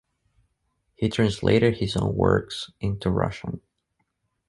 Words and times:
He 0.95 1.09
translated 1.09 1.77
his 1.77 1.95
own 1.95 2.15
works 2.15 2.71
into 2.79 3.11
Russian. 3.11 3.61